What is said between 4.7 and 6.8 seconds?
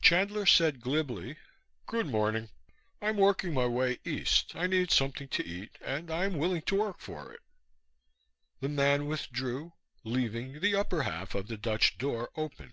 something to eat and I'm willing to